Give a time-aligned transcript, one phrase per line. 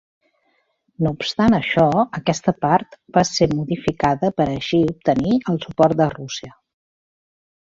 [1.07, 1.83] No obstant això,
[2.21, 6.55] aquesta part va ser modificada per així obtenir el suport de Rússia.